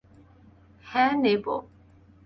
[0.85, 1.45] হাঁ, নেব।